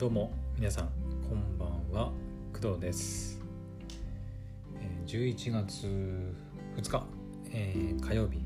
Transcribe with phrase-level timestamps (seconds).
[0.00, 0.88] どうも皆さん
[1.28, 2.10] こんばんは。
[2.54, 3.38] 工藤です。
[5.06, 5.86] 11月
[6.74, 7.04] 2日、
[7.52, 8.38] えー火曜日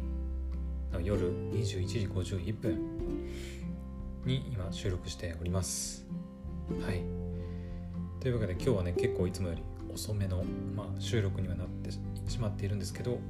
[0.92, 2.80] の夜21時51分
[4.24, 6.04] に今収録しております。
[6.84, 7.02] はい。
[8.18, 9.62] というわけで今日はね結構いつもより
[9.94, 10.42] 遅めの、
[10.74, 13.20] まあ、収録にはなってしまっているんですけど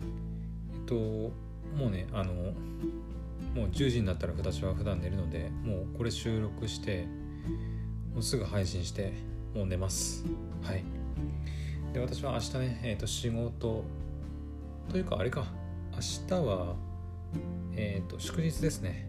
[0.00, 7.08] えっともうねあのもう10時になったら私は普段寝るのでもうこれ収録して
[8.12, 9.12] もうすぐ配信して
[9.54, 10.24] もう寝ます。
[10.62, 10.84] はい。
[11.92, 13.84] で私は明日ね、えー、と仕事
[14.90, 15.46] というかあれか。
[15.92, 15.98] 明
[16.28, 16.74] 日は
[17.74, 19.08] えっ、と祝日ですね。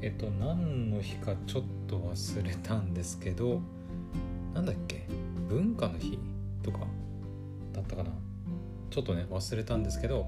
[0.00, 3.60] えっ、と何の日かちょっと忘れたんですけど
[4.54, 5.06] なんだっけ？
[5.48, 6.18] 文化の日
[6.62, 6.80] とか
[7.72, 8.10] だったかな。
[8.90, 10.26] ちょっとね忘れたんですけど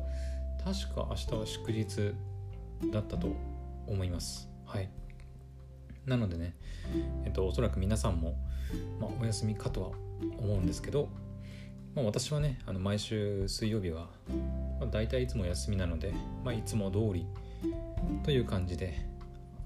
[0.64, 2.14] 確か明日は祝日
[2.92, 3.28] だったと
[3.86, 4.48] 思います。
[4.64, 4.88] はい。
[6.06, 6.54] なのでね
[7.24, 8.36] えっとおそらく皆さんも、
[9.00, 9.88] まあ、お休みかとは
[10.38, 11.08] 思うんですけど、
[11.94, 14.08] まあ、私はねあの毎週水曜日は、
[14.80, 17.26] まあ、大体いつも休みなので、まあ、いつも通り
[18.22, 19.06] という感じで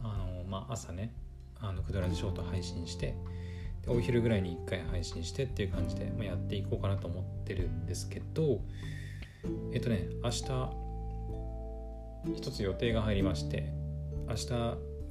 [0.03, 1.13] あの、まあ、朝ね
[1.61, 3.15] あのくだらじショート配信して
[3.87, 8.61] お昼ぐらいに1回配信してっていう感じで、まあ、やっていこうかなと思ってるんですけど
[9.73, 10.89] えっとね明日
[12.37, 13.73] 一つ予定が入りまして
[14.29, 14.53] 明日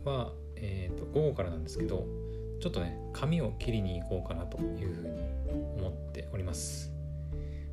[0.05, 2.05] は、えー、と午後からなんですけど
[2.59, 5.22] ちょっとね髪を切りに行こうかなというふうに
[5.77, 6.91] 思っております。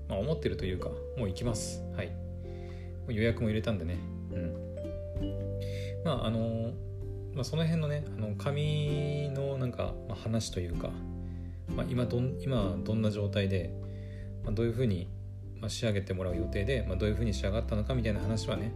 [0.08, 1.82] まあ思ってるというかもう行きます。
[1.96, 2.12] はい。
[3.08, 3.98] 予約も入れたんでね。
[4.32, 4.54] うん。
[6.04, 6.72] まああの
[7.34, 10.90] まあ、その辺のねあの髪のなんか、ま、話というか、
[11.74, 13.74] まあ、今どん今どんな状態で、
[14.44, 15.08] まあ、どういうふうに、
[15.60, 18.72] ま、仕上げてもらう予定で、まあ、どういうふうに仕上がったのかみたいな話はね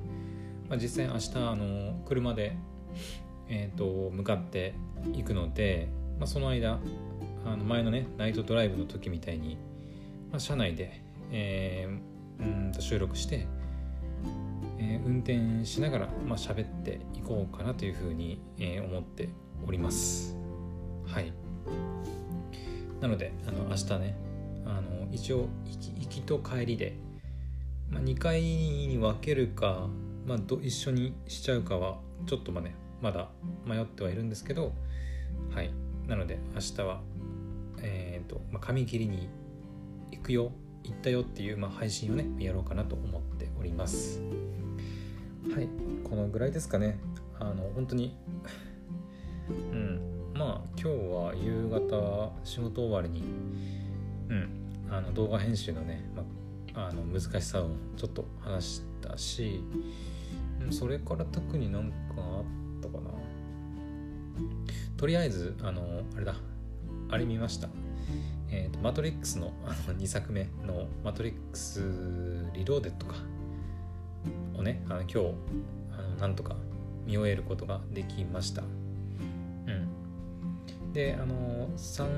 [0.68, 2.56] まあ、実際明日あの車で、
[3.48, 4.74] えーと、向かって
[5.14, 6.78] いくので、まあ、その間
[7.44, 9.56] あの前のねナイトドライブの時みたいに、
[10.30, 13.46] まあ、車内で、えー、うんと収録して、
[14.78, 19.28] えー、運転しながら、まあ喋っていこうかなというふうに、えー、思って
[19.66, 20.36] おります。
[21.06, 21.32] はい。
[23.00, 24.16] なのであの明日ね
[24.66, 26.96] あの一応行きと帰りで、
[27.90, 29.88] まあ、2回に分けるか
[30.28, 33.28] まあ、ど一緒にしちゃうかはちょっとまあ,、ね、まだ
[33.64, 34.72] 迷ってはいるんですけど
[35.54, 35.70] はい。
[36.06, 37.00] なので明日は
[37.80, 39.28] えっ、ー、と、まあ、髪切りに
[40.10, 40.52] 行くよ
[40.84, 44.20] 行ったよっていう、まあ、配信をねやろうかなと思っております。
[45.54, 45.68] はい。
[46.04, 46.98] このぐらいですかね。
[47.38, 48.16] あの本当に
[49.72, 50.00] うん。
[50.34, 53.22] まあ今日は夕方仕事終わりに
[54.28, 54.58] うん。
[54.90, 56.22] あの動画編集のね、ま
[56.74, 59.62] あ、あの難しさをちょっと話したし
[60.70, 62.67] それから特になんかあった
[64.96, 66.34] とりあえずあのあれだ。
[67.10, 67.68] あれ見ました。
[68.50, 71.80] えーと、マトリックスのあの2作目の「マトリックス・
[72.54, 73.16] リローデッドか」
[74.56, 75.18] をねあの今日
[75.92, 76.56] あのなんとか
[77.06, 78.62] 見終えることができました。
[78.62, 78.64] う
[79.70, 80.92] ん。
[80.92, 82.08] であの3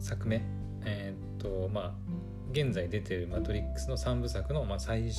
[0.00, 0.42] 作目。
[0.84, 1.94] えっ、ー、とまあ
[2.52, 5.10] 現在出てる「マトリックス」の3部作の、まあ、最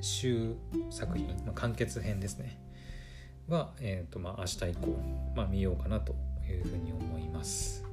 [0.00, 0.56] 終
[0.90, 2.58] 作品、まあ、完結編ですね。
[3.50, 4.98] は、えーとまあ、明日以降、
[5.36, 6.14] まあ、見ようかなと
[6.48, 7.84] いうふうに思います。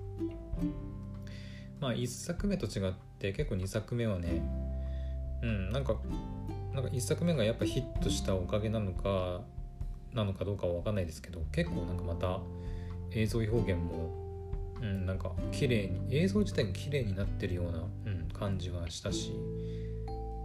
[1.79, 4.41] まあ1作目と違って結構2作目はね
[5.43, 5.95] うんなんか
[6.73, 9.41] なんか1作目がやっぱヒットしたおかげなのか
[10.13, 12.39] なのかどうかは分かんないですけど結構なんかまた
[13.11, 14.11] 映像表現も、
[14.81, 19.33] うん、なんか綺麗に映像自体が綺麗になってるような、うん、感じはしたし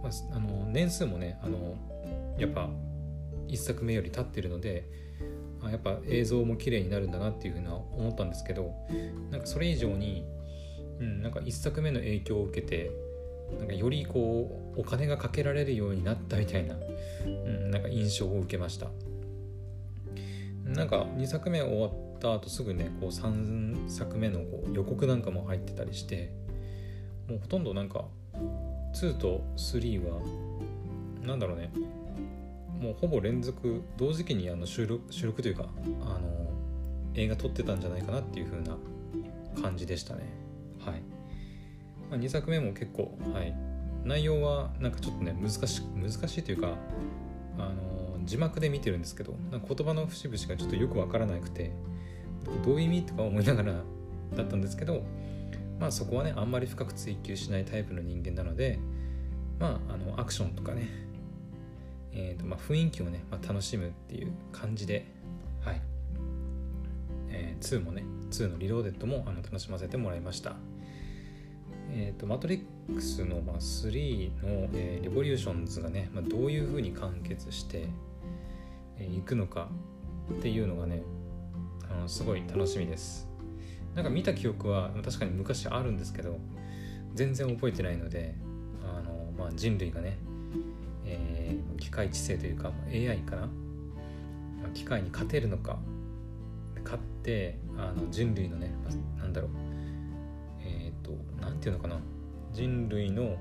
[0.03, 1.75] まあ、あの年数もねあの
[2.37, 2.69] やっぱ
[3.47, 4.89] 1作目より経ってるので
[5.61, 8.73] あやっぱ映像も綺麗になるんだなっていうふうな思ったんですけど
[9.31, 10.25] なんかそれ以上に、
[10.99, 12.91] うん、なんか1作目の影響を受けて
[13.57, 16.75] なんかよりこうお金がかけられるようになったみたいな、
[17.25, 18.87] うん、なんか印象を受けました。
[20.65, 26.33] なんか2作目終わった後すぐねこう3作目のこう予告なんかも入ってたりして
[27.27, 28.05] もうほとんどなんか
[28.95, 30.21] 2と3は
[31.21, 31.71] 何だろうね
[32.79, 35.65] もうほぼ連続同時期にあの収録収録というか
[36.01, 36.49] あの
[37.15, 38.77] 映画撮ってたんじゃないかなっていう風な
[39.61, 40.23] 感じでしたね。
[40.83, 41.01] はい、
[42.09, 43.73] まあ、2作目も結構はい。
[44.05, 46.75] 内容はなんかちょっとね難し難しいというか
[47.57, 51.71] あの字幕で見てるんですけどなんか言葉の節々がちょっとよくわからなくて
[52.65, 53.73] どういう意味とか思いながら
[54.35, 55.03] だったんですけど
[55.79, 58.79] まあそこはねあんまり深く追求しないタイプの人間なので
[59.59, 60.87] まああのアクションとかね、
[62.15, 65.05] えーとまあ、雰囲気をね、まあ、楽しむっていう感じで
[65.65, 65.81] はい、
[67.29, 70.55] えー、2もね2のリローデッドもあの楽しませてもらいました。
[71.95, 77.83] えーと、マトリックスの、まあ、3の、えー、レボリューションズがね、まあ、どういうふうに完結してい、
[78.97, 79.69] えー、くのか
[80.31, 81.03] っていうのがね
[81.91, 83.27] あのすごい楽しみです。
[83.95, 86.39] なんか見た記憶は確かに昔あるんですけど
[87.13, 88.33] 全然覚えてないので
[88.83, 90.17] あの、まあ、人類がね、
[91.83, 93.49] 機械知性というか AI かな？
[94.73, 95.77] 機械に勝てるのか？
[96.85, 99.51] 勝ってあの人類のね、まあ、なんだろう。
[100.65, 101.99] えっ、ー、と何て言うのかな？
[102.53, 103.35] 人類の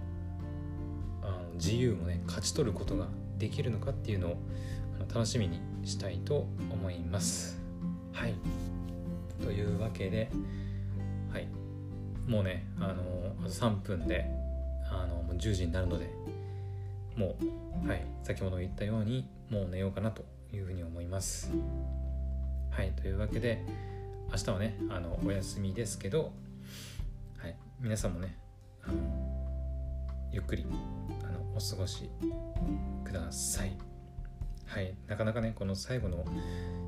[1.23, 3.07] あの自由をね勝ち取ることが
[3.39, 4.37] できるのかっていうのを
[4.97, 7.61] あの楽しみにしたいと思います。
[8.13, 8.35] はい。
[9.41, 10.31] というわけで
[11.33, 11.47] はい。
[12.27, 14.27] もうねあのあと3分で
[14.91, 16.11] あのもう10時になるので
[17.17, 17.37] も
[17.85, 18.05] うはい。
[18.23, 21.51] 先ほど言ったようにもう寝ようかなというふうに思います。
[22.71, 23.65] はいというわけで
[24.31, 26.33] 明日はねあのお休みですけど、
[27.39, 28.39] はい、皆さんもね
[28.83, 28.95] あの
[30.33, 30.65] ゆっくり
[31.23, 32.09] あのお過ごし
[33.05, 33.77] ください。
[34.67, 36.25] はいなかなかねこの最後の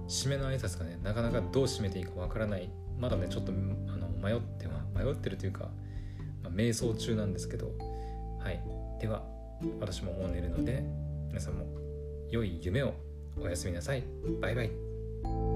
[0.08, 2.70] 締めの挨拶がねなかなかどう締めていいかわからない。
[2.98, 3.54] まだねちょっとあ
[3.96, 5.68] の迷っては迷ってるというか、
[6.42, 7.72] まあ、瞑想中なんですけど。
[8.38, 8.62] はい
[9.00, 9.22] では
[9.80, 10.84] 私ももう寝るので
[11.28, 11.66] 皆さんも
[12.30, 12.94] 良い夢を
[13.40, 14.02] おやすみなさい。
[14.40, 15.53] バイバイ。